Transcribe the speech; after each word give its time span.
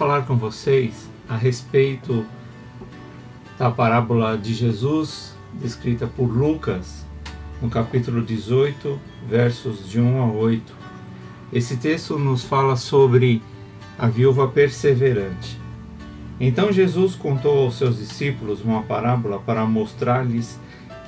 falar 0.00 0.24
com 0.24 0.34
vocês 0.34 1.10
a 1.28 1.36
respeito 1.36 2.24
da 3.58 3.70
parábola 3.70 4.38
de 4.38 4.54
Jesus, 4.54 5.36
descrita 5.52 6.06
por 6.06 6.24
Lucas, 6.24 7.04
no 7.60 7.68
capítulo 7.68 8.22
18, 8.22 8.98
versos 9.28 9.86
de 9.86 10.00
1 10.00 10.22
a 10.22 10.32
8. 10.32 10.74
Esse 11.52 11.76
texto 11.76 12.18
nos 12.18 12.42
fala 12.42 12.76
sobre 12.76 13.42
a 13.98 14.06
viúva 14.06 14.48
perseverante. 14.48 15.60
Então 16.40 16.72
Jesus 16.72 17.14
contou 17.14 17.64
aos 17.64 17.76
seus 17.76 17.98
discípulos 17.98 18.62
uma 18.62 18.82
parábola 18.82 19.38
para 19.38 19.66
mostrar-lhes 19.66 20.58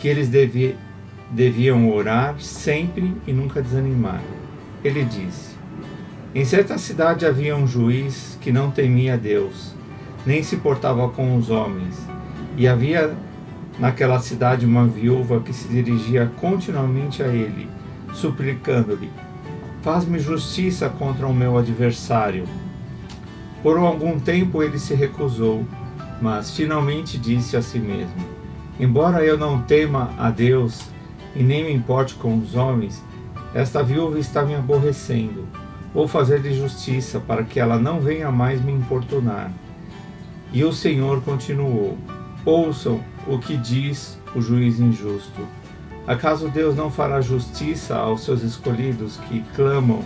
que 0.00 0.06
eles 0.06 0.28
devi 0.28 0.76
deviam 1.30 1.90
orar 1.90 2.38
sempre 2.38 3.16
e 3.26 3.32
nunca 3.32 3.62
desanimar. 3.62 4.20
Ele 4.84 5.02
disse: 5.02 5.61
em 6.34 6.46
certa 6.46 6.78
cidade 6.78 7.26
havia 7.26 7.54
um 7.54 7.66
juiz 7.66 8.38
que 8.40 8.50
não 8.50 8.70
temia 8.70 9.18
Deus, 9.18 9.74
nem 10.24 10.42
se 10.42 10.56
portava 10.56 11.06
com 11.10 11.36
os 11.36 11.50
homens. 11.50 11.94
E 12.56 12.66
havia 12.66 13.14
naquela 13.78 14.18
cidade 14.18 14.64
uma 14.64 14.86
viúva 14.86 15.40
que 15.40 15.52
se 15.52 15.68
dirigia 15.68 16.32
continuamente 16.40 17.22
a 17.22 17.28
ele, 17.28 17.68
suplicando-lhe: 18.14 19.10
Faz-me 19.82 20.18
justiça 20.18 20.88
contra 20.88 21.26
o 21.26 21.34
meu 21.34 21.58
adversário. 21.58 22.44
Por 23.62 23.76
algum 23.76 24.18
tempo 24.18 24.62
ele 24.62 24.78
se 24.78 24.94
recusou, 24.94 25.66
mas 26.20 26.56
finalmente 26.56 27.18
disse 27.18 27.58
a 27.58 27.62
si 27.62 27.78
mesmo: 27.78 28.24
Embora 28.80 29.22
eu 29.22 29.36
não 29.36 29.60
tema 29.60 30.14
a 30.18 30.30
Deus 30.30 30.80
e 31.36 31.42
nem 31.42 31.64
me 31.64 31.74
importe 31.74 32.14
com 32.14 32.38
os 32.38 32.54
homens, 32.54 33.04
esta 33.54 33.82
viúva 33.82 34.18
está 34.18 34.42
me 34.42 34.54
aborrecendo 34.54 35.46
Vou 35.94 36.08
fazer-lhe 36.08 36.54
justiça, 36.54 37.20
para 37.20 37.44
que 37.44 37.60
ela 37.60 37.78
não 37.78 38.00
venha 38.00 38.30
mais 38.30 38.62
me 38.62 38.72
importunar. 38.72 39.52
E 40.52 40.64
o 40.64 40.72
Senhor 40.72 41.20
continuou: 41.22 41.98
Ouçam 42.44 43.00
o 43.26 43.38
que 43.38 43.56
diz 43.56 44.18
o 44.34 44.40
juiz 44.40 44.80
injusto. 44.80 45.46
Acaso 46.06 46.48
Deus 46.48 46.74
não 46.74 46.90
fará 46.90 47.20
justiça 47.20 47.96
aos 47.96 48.24
seus 48.24 48.42
escolhidos 48.42 49.18
que 49.28 49.44
clamam 49.54 50.02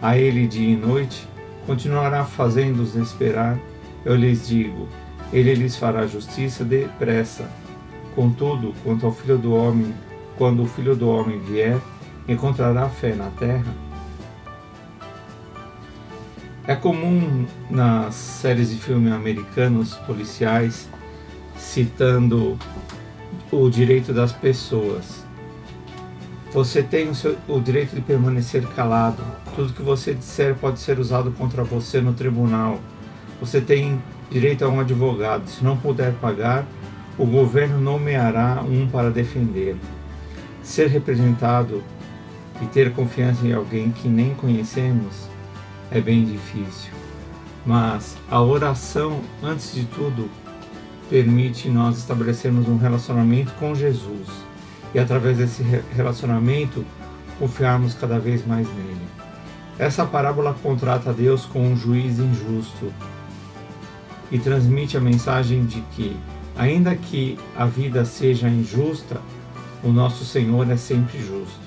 a 0.00 0.16
Ele 0.16 0.46
dia 0.46 0.74
e 0.74 0.76
noite? 0.76 1.26
Continuará 1.66 2.24
fazendo-os 2.24 2.94
esperar? 2.94 3.58
Eu 4.04 4.14
lhes 4.14 4.46
digo: 4.46 4.86
Ele 5.32 5.54
lhes 5.54 5.76
fará 5.76 6.06
justiça 6.06 6.62
depressa. 6.62 7.50
Contudo, 8.14 8.72
quanto 8.84 9.06
ao 9.06 9.12
filho 9.12 9.38
do 9.38 9.54
homem, 9.54 9.92
quando 10.36 10.62
o 10.62 10.66
filho 10.66 10.94
do 10.94 11.08
homem 11.08 11.40
vier, 11.40 11.78
encontrará 12.28 12.88
fé 12.88 13.14
na 13.14 13.30
terra? 13.30 13.74
É 16.66 16.74
comum 16.74 17.44
nas 17.68 18.14
séries 18.14 18.70
de 18.70 18.76
filmes 18.76 19.12
americanos 19.12 19.96
policiais 20.06 20.88
citando 21.58 22.58
o 23.52 23.68
direito 23.68 24.14
das 24.14 24.32
pessoas. 24.32 25.26
Você 26.54 26.82
tem 26.82 27.10
o, 27.10 27.14
seu, 27.14 27.36
o, 27.46 27.60
direito 27.60 27.94
de 27.94 28.00
permanecer 28.00 28.66
calado. 28.68 29.22
Tudo 29.54 29.74
que 29.74 29.82
você 29.82 30.14
disser 30.14 30.54
pode 30.54 30.80
ser 30.80 30.98
usado 30.98 31.30
contra 31.32 31.62
você 31.62 32.00
no 32.00 32.14
tribunal. 32.14 32.80
Você 33.40 33.60
tem 33.60 34.00
direito 34.30 34.64
a 34.64 34.68
um 34.68 34.80
advogado. 34.80 35.46
Se 35.48 35.62
não 35.62 35.76
puder 35.76 36.14
pagar, 36.14 36.64
o 37.18 37.26
governo 37.26 37.78
nomeará 37.78 38.64
um 38.66 38.86
para 38.86 39.10
defender. 39.10 39.76
Ser 40.62 40.86
representado 40.86 41.84
e 42.62 42.66
ter 42.66 42.90
confiança 42.94 43.46
em 43.46 43.52
alguém 43.52 43.90
que 43.90 44.08
nem 44.08 44.32
conhecemos 44.34 45.33
é 45.94 46.00
bem 46.00 46.24
difícil. 46.24 46.92
Mas 47.64 48.16
a 48.30 48.42
oração, 48.42 49.20
antes 49.42 49.72
de 49.74 49.84
tudo, 49.86 50.28
permite 51.08 51.68
nós 51.68 51.98
estabelecermos 51.98 52.68
um 52.68 52.76
relacionamento 52.76 53.52
com 53.54 53.74
Jesus 53.74 54.28
e 54.92 54.98
através 54.98 55.38
desse 55.38 55.62
relacionamento 55.94 56.84
confiarmos 57.38 57.94
cada 57.94 58.18
vez 58.18 58.46
mais 58.46 58.66
nele. 58.68 59.06
Essa 59.78 60.04
parábola 60.04 60.54
contrata 60.62 61.12
Deus 61.12 61.46
com 61.46 61.60
um 61.60 61.76
juiz 61.76 62.18
injusto 62.18 62.92
e 64.30 64.38
transmite 64.38 64.96
a 64.96 65.00
mensagem 65.00 65.64
de 65.64 65.80
que, 65.92 66.16
ainda 66.56 66.94
que 66.94 67.38
a 67.56 67.66
vida 67.66 68.04
seja 68.04 68.48
injusta, 68.48 69.20
o 69.82 69.90
nosso 69.90 70.24
Senhor 70.24 70.68
é 70.70 70.76
sempre 70.76 71.18
justo. 71.18 71.63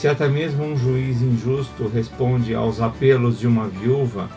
Se 0.00 0.08
até 0.08 0.26
mesmo 0.26 0.64
um 0.64 0.78
juiz 0.78 1.20
injusto 1.20 1.86
responde 1.86 2.54
aos 2.54 2.80
apelos 2.80 3.38
de 3.38 3.46
uma 3.46 3.68
viúva 3.68 4.30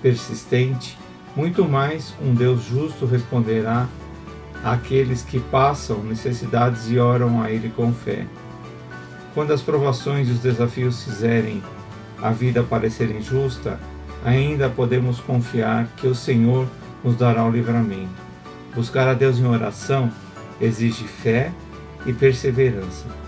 persistente, 0.00 0.96
muito 1.36 1.62
mais 1.62 2.14
um 2.22 2.32
Deus 2.32 2.64
justo 2.64 3.04
responderá 3.04 3.86
àqueles 4.64 5.20
que 5.20 5.38
passam 5.38 6.02
necessidades 6.02 6.90
e 6.90 6.98
oram 6.98 7.42
a 7.42 7.50
Ele 7.50 7.70
com 7.76 7.92
fé. 7.92 8.26
Quando 9.34 9.52
as 9.52 9.60
provações 9.60 10.26
e 10.26 10.32
os 10.32 10.38
desafios 10.38 11.04
fizerem 11.04 11.62
a 12.22 12.30
vida 12.30 12.62
parecer 12.62 13.14
injusta, 13.14 13.78
ainda 14.24 14.70
podemos 14.70 15.20
confiar 15.20 15.86
que 15.98 16.06
o 16.06 16.14
Senhor 16.14 16.66
nos 17.04 17.14
dará 17.14 17.44
o 17.44 17.50
livramento. 17.50 18.08
Buscar 18.74 19.06
a 19.06 19.12
Deus 19.12 19.38
em 19.38 19.44
oração 19.46 20.10
exige 20.58 21.04
fé 21.04 21.52
e 22.06 22.12
perseverança. 22.14 23.23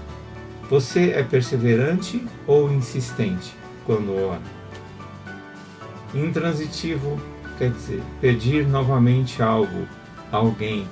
Você 0.68 1.10
é 1.10 1.22
perseverante 1.22 2.26
ou 2.44 2.72
insistente 2.72 3.54
quando 3.84 4.16
ora? 4.16 4.40
Intransitivo 6.12 7.20
quer 7.56 7.70
dizer 7.70 8.02
pedir 8.20 8.66
novamente 8.66 9.40
algo 9.40 9.86
a 10.32 10.38
alguém, 10.38 10.88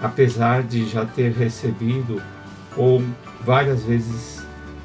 apesar 0.00 0.62
de 0.62 0.86
já 0.86 1.06
ter 1.06 1.32
recebido 1.32 2.20
ou 2.76 3.02
várias 3.42 3.84
vezes 3.84 4.44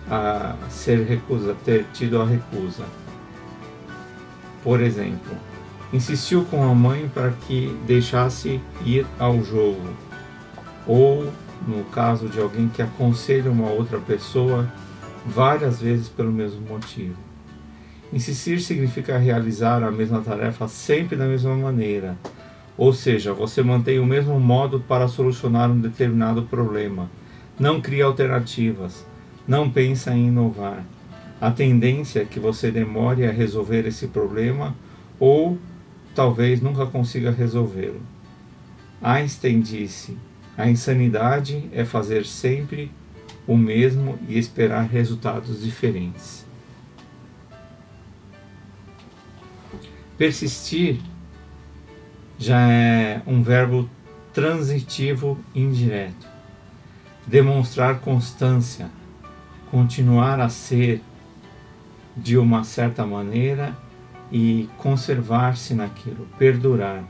a 0.10 0.56
ser 0.70 1.06
recusa, 1.06 1.56
ter 1.66 1.86
tido 1.94 2.22
a 2.22 2.26
recusa. 2.26 2.86
Por 4.64 4.82
exemplo, 4.82 5.36
insistiu 5.92 6.46
com 6.46 6.64
a 6.64 6.74
mãe 6.74 7.10
para 7.14 7.32
que 7.32 7.78
deixasse 7.86 8.62
ir 8.86 9.06
ao 9.20 9.44
jogo, 9.44 9.90
ou 10.88 11.30
no 11.68 11.84
caso 11.86 12.28
de 12.28 12.40
alguém 12.40 12.68
que 12.70 12.82
aconselha 12.82 13.52
uma 13.52 13.70
outra 13.70 14.00
pessoa 14.00 14.72
várias 15.26 15.82
vezes 15.82 16.08
pelo 16.08 16.32
mesmo 16.32 16.62
motivo. 16.68 17.18
Insistir 18.12 18.60
significa 18.60 19.18
realizar 19.18 19.84
a 19.84 19.92
mesma 19.92 20.22
tarefa 20.22 20.68
sempre 20.68 21.16
da 21.16 21.26
mesma 21.26 21.56
maneira, 21.56 22.18
ou 22.76 22.94
seja, 22.94 23.34
você 23.34 23.62
mantém 23.62 24.00
o 24.00 24.06
mesmo 24.06 24.40
modo 24.40 24.80
para 24.80 25.08
solucionar 25.08 25.70
um 25.70 25.80
determinado 25.80 26.44
problema, 26.44 27.10
não 27.60 27.82
cria 27.82 28.06
alternativas, 28.06 29.06
não 29.48 29.70
pensa 29.70 30.14
em 30.16 30.28
inovar. 30.28 30.84
A 31.42 31.52
tendência 31.52 32.22
é 32.22 32.26
que 32.26 32.40
você 32.40 32.72
demore 32.72 33.26
a 33.26 33.32
resolver 33.32 33.86
esse 33.86 34.08
problema 34.08 34.76
ou 35.20 35.58
talvez 36.16 36.62
nunca 36.62 36.86
consiga 36.86 37.32
resolvê-lo. 37.32 38.02
Einstein 39.02 39.62
disse: 39.62 40.18
a 40.60 40.70
insanidade 40.70 41.70
é 41.72 41.86
fazer 41.86 42.26
sempre 42.26 42.92
o 43.48 43.56
mesmo 43.56 44.20
e 44.28 44.38
esperar 44.38 44.82
resultados 44.82 45.64
diferentes. 45.64 46.46
Persistir 50.18 51.00
já 52.38 52.60
é 52.70 53.22
um 53.26 53.42
verbo 53.42 53.90
transitivo 54.34 55.40
indireto. 55.56 56.28
Demonstrar 57.26 58.02
constância, 58.02 58.90
continuar 59.72 60.42
a 60.42 60.50
ser 60.50 61.02
de 62.18 62.38
uma 62.38 62.66
certa 62.66 63.06
maneira 63.06 63.78
e 64.30 64.68
conservar-se 64.78 65.74
naquilo, 65.74 66.28
perdurar. 66.38 67.06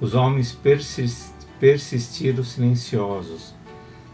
Os 0.00 0.12
homens 0.16 0.50
persistem 0.50 1.33
persistir 1.64 2.38
os 2.38 2.48
silenciosos. 2.48 3.54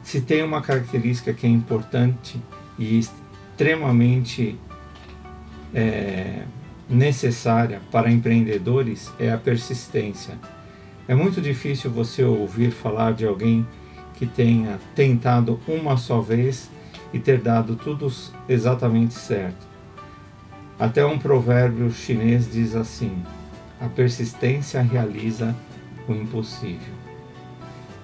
Se 0.04 0.20
tem 0.20 0.40
uma 0.40 0.62
característica 0.62 1.34
que 1.34 1.48
é 1.48 1.50
importante 1.50 2.40
e 2.78 2.96
extremamente 2.96 4.56
é, 5.74 6.44
necessária 6.88 7.80
para 7.90 8.08
empreendedores 8.08 9.12
é 9.18 9.32
a 9.32 9.36
persistência. 9.36 10.38
É 11.08 11.14
muito 11.16 11.40
difícil 11.40 11.90
você 11.90 12.22
ouvir 12.22 12.70
falar 12.70 13.14
de 13.14 13.26
alguém 13.26 13.66
que 14.14 14.26
tenha 14.26 14.78
tentado 14.94 15.58
uma 15.66 15.96
só 15.96 16.20
vez 16.20 16.70
e 17.12 17.18
ter 17.18 17.40
dado 17.40 17.74
tudo 17.74 18.06
exatamente 18.48 19.14
certo. 19.14 19.66
Até 20.78 21.04
um 21.04 21.18
provérbio 21.18 21.90
chinês 21.90 22.48
diz 22.48 22.76
assim: 22.76 23.20
a 23.80 23.88
persistência 23.88 24.80
realiza 24.80 25.52
o 26.06 26.12
impossível. 26.12 26.99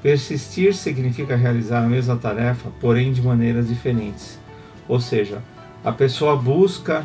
Persistir 0.06 0.72
significa 0.72 1.34
realizar 1.34 1.82
a 1.82 1.88
mesma 1.88 2.16
tarefa, 2.16 2.70
porém 2.80 3.12
de 3.12 3.20
maneiras 3.20 3.66
diferentes. 3.66 4.38
Ou 4.86 5.00
seja, 5.00 5.42
a 5.84 5.90
pessoa 5.90 6.36
busca 6.36 7.04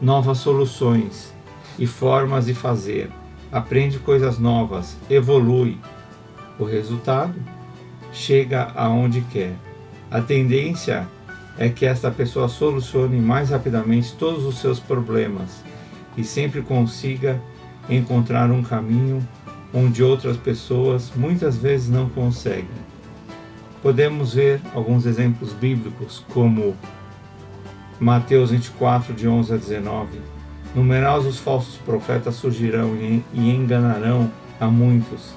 novas 0.00 0.38
soluções 0.38 1.34
e 1.76 1.88
formas 1.88 2.46
de 2.46 2.54
fazer, 2.54 3.10
aprende 3.50 3.98
coisas 3.98 4.38
novas, 4.38 4.96
evolui. 5.10 5.76
O 6.56 6.62
resultado 6.62 7.34
chega 8.12 8.70
aonde 8.76 9.20
quer. 9.22 9.56
A 10.08 10.20
tendência 10.20 11.08
é 11.58 11.68
que 11.68 11.84
esta 11.84 12.12
pessoa 12.12 12.46
solucione 12.46 13.18
mais 13.18 13.50
rapidamente 13.50 14.14
todos 14.14 14.44
os 14.44 14.60
seus 14.60 14.78
problemas 14.78 15.64
e 16.16 16.22
sempre 16.22 16.62
consiga 16.62 17.42
encontrar 17.90 18.52
um 18.52 18.62
caminho 18.62 19.20
onde 19.74 20.04
outras 20.04 20.36
pessoas 20.36 21.10
muitas 21.16 21.56
vezes 21.56 21.88
não 21.88 22.08
conseguem. 22.08 22.68
Podemos 23.82 24.34
ver 24.34 24.60
alguns 24.72 25.04
exemplos 25.04 25.52
bíblicos, 25.52 26.24
como 26.32 26.76
Mateus 27.98 28.50
24, 28.50 29.12
de 29.12 29.26
11 29.26 29.52
a 29.52 29.56
19. 29.56 30.20
Numerosos 30.74 31.38
falsos 31.38 31.76
profetas 31.76 32.36
surgirão 32.36 32.94
e 32.96 33.50
enganarão 33.50 34.30
a 34.60 34.66
muitos. 34.66 35.34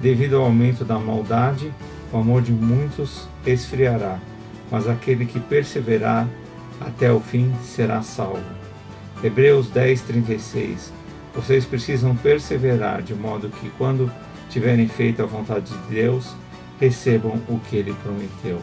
Devido 0.00 0.36
ao 0.36 0.44
aumento 0.44 0.84
da 0.84 0.98
maldade, 0.98 1.72
o 2.12 2.18
amor 2.18 2.42
de 2.42 2.52
muitos 2.52 3.28
esfriará, 3.46 4.18
mas 4.70 4.88
aquele 4.88 5.26
que 5.26 5.40
perseverar 5.40 6.28
até 6.80 7.12
o 7.12 7.20
fim 7.20 7.52
será 7.62 8.02
salvo. 8.02 8.40
Hebreus 9.22 9.68
10, 9.68 10.00
36 10.02 10.99
vocês 11.34 11.64
precisam 11.64 12.16
perseverar 12.16 13.02
de 13.02 13.14
modo 13.14 13.48
que, 13.48 13.70
quando 13.70 14.10
tiverem 14.48 14.88
feito 14.88 15.22
a 15.22 15.26
vontade 15.26 15.70
de 15.70 15.94
Deus, 15.94 16.34
recebam 16.80 17.40
o 17.48 17.58
que 17.60 17.76
ele 17.76 17.94
prometeu. 18.02 18.60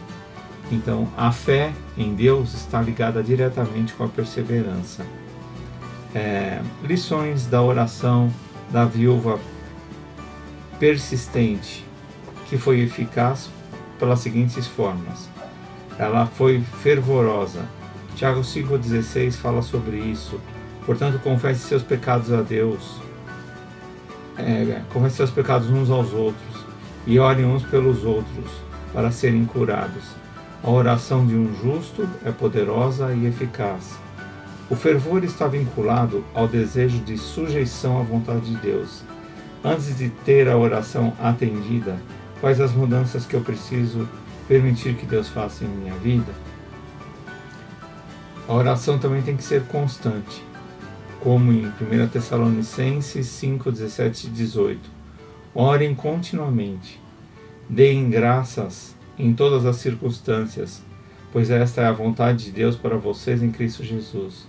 Então, 0.70 1.08
a 1.16 1.32
fé 1.32 1.72
em 1.96 2.14
Deus 2.14 2.52
está 2.52 2.80
ligada 2.80 3.22
diretamente 3.22 3.94
com 3.94 4.04
a 4.04 4.08
perseverança. 4.08 5.06
É, 6.14 6.60
lições 6.82 7.46
da 7.46 7.62
oração 7.62 8.30
da 8.70 8.84
viúva 8.84 9.38
persistente, 10.78 11.84
que 12.48 12.58
foi 12.58 12.80
eficaz 12.80 13.50
pelas 13.98 14.20
seguintes 14.20 14.66
formas. 14.66 15.28
Ela 15.98 16.26
foi 16.26 16.60
fervorosa. 16.82 17.64
Tiago 18.14 18.40
5,16 18.40 19.32
fala 19.32 19.62
sobre 19.62 19.96
isso. 19.96 20.40
Portanto, 20.88 21.20
confesse 21.22 21.68
seus 21.68 21.82
pecados 21.82 22.32
a 22.32 22.40
Deus. 22.40 22.96
É, 24.38 24.80
confesse 24.90 25.16
seus 25.16 25.30
pecados 25.30 25.68
uns 25.68 25.90
aos 25.90 26.14
outros 26.14 26.64
e 27.06 27.18
orem 27.18 27.44
uns 27.44 27.62
pelos 27.62 28.04
outros 28.04 28.50
para 28.94 29.10
serem 29.10 29.44
curados. 29.44 30.04
A 30.64 30.70
oração 30.70 31.26
de 31.26 31.34
um 31.34 31.54
justo 31.60 32.08
é 32.24 32.32
poderosa 32.32 33.12
e 33.12 33.26
eficaz. 33.26 33.98
O 34.70 34.74
fervor 34.74 35.24
está 35.24 35.46
vinculado 35.46 36.24
ao 36.34 36.48
desejo 36.48 37.00
de 37.00 37.18
sujeição 37.18 38.00
à 38.00 38.02
vontade 38.02 38.46
de 38.46 38.56
Deus. 38.56 39.02
Antes 39.62 39.94
de 39.94 40.08
ter 40.08 40.48
a 40.48 40.56
oração 40.56 41.12
atendida, 41.22 41.98
quais 42.40 42.62
as 42.62 42.72
mudanças 42.72 43.26
que 43.26 43.34
eu 43.34 43.42
preciso 43.42 44.08
permitir 44.48 44.94
que 44.94 45.04
Deus 45.04 45.28
faça 45.28 45.64
em 45.64 45.68
minha 45.68 45.94
vida? 45.96 46.32
A 48.48 48.54
oração 48.54 48.98
também 48.98 49.20
tem 49.20 49.36
que 49.36 49.44
ser 49.44 49.64
constante 49.64 50.47
como 51.20 51.52
em 51.52 51.66
1 51.66 52.08
Tessalonicenses 52.08 53.26
5, 53.26 53.72
17 53.72 54.26
e 54.26 54.30
18. 54.30 54.90
Orem 55.54 55.94
continuamente, 55.94 57.00
deem 57.68 58.08
graças 58.08 58.94
em 59.18 59.34
todas 59.34 59.66
as 59.66 59.76
circunstâncias, 59.76 60.82
pois 61.32 61.50
esta 61.50 61.82
é 61.82 61.86
a 61.86 61.92
vontade 61.92 62.44
de 62.44 62.50
Deus 62.52 62.76
para 62.76 62.96
vocês 62.96 63.42
em 63.42 63.50
Cristo 63.50 63.82
Jesus. 63.82 64.46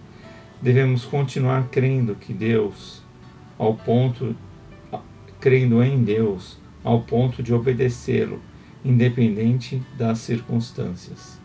Devemos 0.62 1.06
continuar 1.06 1.70
crendo 1.70 2.16
que 2.16 2.34
Deus, 2.34 3.02
ao 3.58 3.74
ponto, 3.74 4.36
crendo 5.40 5.82
em 5.82 6.04
Deus, 6.04 6.58
ao 6.84 7.02
ponto 7.02 7.42
de 7.42 7.54
obedecê-lo, 7.54 8.40
independente 8.86 9.82
das 9.98 10.20
circunstâncias. 10.20 11.40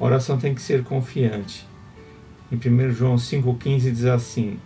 A 0.00 0.04
oração 0.04 0.36
tem 0.36 0.54
que 0.54 0.60
ser 0.60 0.82
confiante 0.82 1.66
em 2.54 2.88
1 2.88 2.92
João 2.92 3.16
5,15 3.16 3.80
diz 3.90 4.04
assim: 4.04 4.58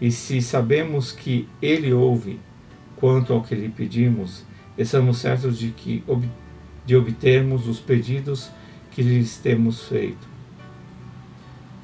E 0.00 0.10
se 0.10 0.40
sabemos 0.40 1.12
que 1.12 1.48
Ele 1.60 1.92
ouve 1.92 2.38
quanto 2.96 3.32
ao 3.32 3.42
que 3.42 3.54
lhe 3.54 3.68
pedimos, 3.68 4.44
estamos 4.78 5.18
certos 5.18 5.58
de 5.58 5.70
que 5.70 6.04
de 6.84 6.96
obtermos 6.96 7.66
os 7.66 7.80
pedidos 7.80 8.50
que 8.92 9.02
lhes 9.02 9.38
temos 9.38 9.88
feito. 9.88 10.26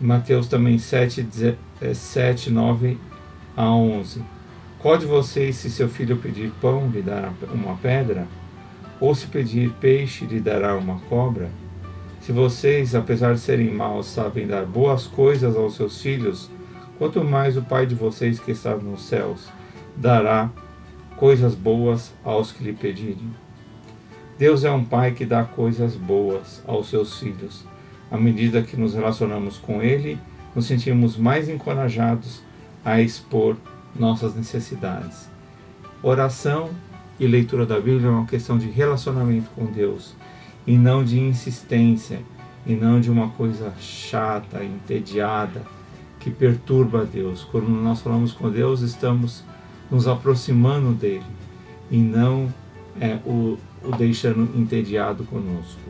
Mateus 0.01 0.49
também 0.49 0.79
7, 0.79 1.27
7 1.95 2.51
9 2.51 2.99
a 3.57 3.71
11. 3.71 4.23
Qual 4.79 4.97
de 4.97 5.07
vocês, 5.07 5.57
se 5.57 5.71
seu 5.71 5.89
filho 5.89 6.17
pedir 6.17 6.51
pão, 6.61 6.91
lhe 6.91 7.03
dará 7.03 7.33
uma 7.53 7.77
pedra? 7.77 8.27
Ou 8.99 9.15
se 9.15 9.27
pedir 9.27 9.71
peixe, 9.81 10.25
lhe 10.25 10.41
dará 10.41 10.77
uma 10.77 10.99
cobra? 11.09 11.51
Se 12.23 12.31
vocês, 12.31 12.95
apesar 12.95 13.35
de 13.35 13.41
serem 13.41 13.75
maus, 13.75 14.07
sabem 14.07 14.47
dar 14.47 14.65
boas 14.65 15.09
coisas 15.09 15.57
aos 15.57 15.75
seus 15.75 16.01
filhos, 16.01 16.49
quanto 16.97 17.25
mais 17.25 17.57
o 17.57 17.63
Pai 17.63 17.85
de 17.85 17.97
vocês 17.97 18.39
que 18.39 18.53
está 18.53 18.77
nos 18.77 19.03
céus 19.03 19.49
dará 19.97 20.49
coisas 21.17 21.53
boas 21.57 22.15
aos 22.23 22.53
que 22.53 22.63
lhe 22.63 22.73
pedirem. 22.73 23.29
Deus 24.39 24.63
é 24.63 24.71
um 24.71 24.85
Pai 24.85 25.11
que 25.11 25.27
dá 25.27 25.43
coisas 25.43 25.97
boas 25.97 26.63
aos 26.65 26.89
seus 26.89 27.19
filhos. 27.19 27.65
À 28.09 28.17
medida 28.17 28.63
que 28.63 28.77
nos 28.77 28.95
relacionamos 28.95 29.59
com 29.59 29.83
Ele, 29.83 30.17
nos 30.55 30.67
sentimos 30.67 31.17
mais 31.17 31.49
encorajados 31.49 32.41
a 32.85 33.01
expor 33.01 33.57
nossas 33.99 34.33
necessidades. 34.37 35.29
Oração 36.01 36.71
e 37.19 37.27
leitura 37.27 37.67
da 37.67 37.81
Bíblia 37.81 38.07
é 38.07 38.11
uma 38.11 38.27
questão 38.27 38.57
de 38.57 38.71
relacionamento 38.71 39.51
com 39.57 39.67
Deus 39.67 40.15
e 40.67 40.77
não 40.77 41.05
de 41.05 41.19
insistência, 41.19 42.21
e 42.67 42.75
não 42.75 43.01
de 43.01 43.11
uma 43.11 43.29
coisa 43.31 43.73
chata, 43.81 44.63
entediada, 44.63 45.63
que 46.21 46.31
perturba 46.31 47.05
Deus. 47.05 47.43
Quando 47.43 47.69
nós 47.69 48.01
falamos 48.01 48.33
com 48.33 48.49
Deus, 48.51 48.81
estamos 48.81 49.45
nos 49.91 50.07
aproximando 50.07 50.93
dele 50.93 51.25
e 51.91 51.99
não 51.99 52.53
é, 53.01 53.19
o, 53.27 53.59
o 53.83 53.97
deixando 53.97 54.59
entediado 54.59 55.25
conosco. 55.25 55.81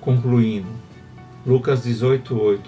Concluindo, 0.00 0.68
Lucas 1.46 1.84
18:8 1.84 2.60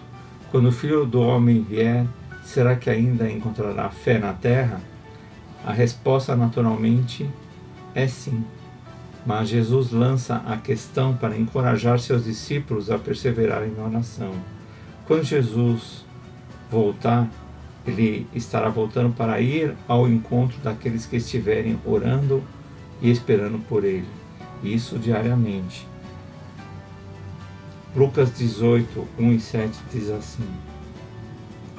Quando 0.50 0.68
o 0.68 0.72
filho 0.72 1.04
do 1.04 1.20
homem 1.20 1.62
vier, 1.62 2.06
será 2.44 2.76
que 2.76 2.88
ainda 2.88 3.30
encontrará 3.30 3.90
fé 3.90 4.18
na 4.18 4.32
terra? 4.32 4.80
A 5.64 5.72
resposta 5.72 6.34
naturalmente 6.36 7.28
é 7.94 8.06
sim. 8.06 8.44
Mas 9.24 9.48
Jesus 9.48 9.92
lança 9.92 10.42
a 10.46 10.56
questão 10.56 11.14
para 11.14 11.38
encorajar 11.38 11.98
seus 11.98 12.24
discípulos 12.24 12.90
a 12.90 12.98
perseverarem 12.98 13.70
na 13.70 13.84
oração. 13.84 14.32
Quando 15.06 15.22
Jesus 15.22 16.04
voltar, 16.70 17.28
ele 17.86 18.26
estará 18.34 18.68
voltando 18.68 19.14
para 19.14 19.40
ir 19.40 19.74
ao 19.86 20.08
encontro 20.08 20.58
daqueles 20.60 21.06
que 21.06 21.16
estiverem 21.16 21.78
orando 21.84 22.42
e 23.00 23.10
esperando 23.10 23.58
por 23.68 23.84
ele. 23.84 24.06
Isso 24.62 24.98
diariamente. 24.98 25.86
Lucas 27.94 28.36
18, 28.36 29.06
1 29.18 29.32
e 29.32 29.40
7 29.40 29.78
diz 29.92 30.10
assim: 30.10 30.48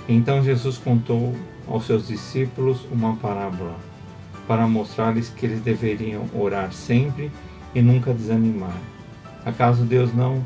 Então 0.07 0.43
Jesus 0.43 0.77
contou 0.77 1.35
aos 1.67 1.85
seus 1.85 2.07
discípulos 2.07 2.85
uma 2.91 3.15
parábola 3.15 3.75
para 4.47 4.67
mostrar-lhes 4.67 5.29
que 5.29 5.45
eles 5.45 5.61
deveriam 5.61 6.25
orar 6.33 6.71
sempre 6.71 7.31
e 7.73 7.81
nunca 7.81 8.13
desanimar. 8.13 8.77
Acaso 9.45 9.83
Deus 9.83 10.13
não 10.13 10.43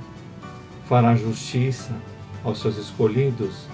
fará 0.87 1.15
justiça 1.15 1.91
aos 2.43 2.59
seus 2.59 2.77
escolhidos 2.77 3.67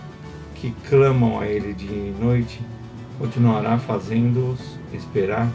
que 0.56 0.72
clamam 0.88 1.40
a 1.40 1.46
Ele 1.46 1.74
dia 1.74 1.90
e 1.92 2.16
noite? 2.20 2.62
Continuará 3.20 3.78
fazendo-os 3.78 4.60
esperar? 4.94 5.50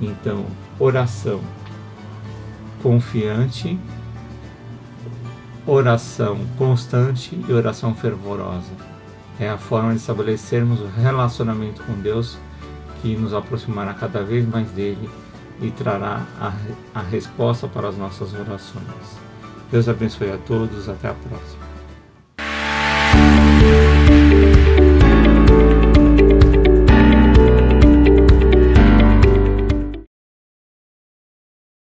Então, 0.00 0.44
oração 0.78 1.40
confiante, 2.82 3.78
oração 5.66 6.40
constante 6.58 7.38
e 7.48 7.52
oração 7.52 7.94
fervorosa. 7.94 8.72
É 9.38 9.48
a 9.48 9.56
forma 9.56 9.90
de 9.90 9.98
estabelecermos 9.98 10.80
o 10.80 10.86
relacionamento 10.88 11.82
com 11.84 11.94
Deus 11.94 12.36
que 13.02 13.16
nos 13.16 13.34
aproximará 13.34 13.92
cada 13.92 14.22
vez 14.22 14.48
mais 14.48 14.70
dele 14.70 15.10
e 15.60 15.70
trará 15.70 16.24
a, 16.40 16.52
a 16.94 17.02
resposta 17.02 17.66
para 17.66 17.88
as 17.88 17.98
nossas 17.98 18.32
orações. 18.32 19.20
Deus 19.70 19.88
abençoe 19.88 20.30
a 20.30 20.38
todos, 20.38 20.88
até 20.88 21.08
a 21.08 21.14
próxima. 21.14 21.71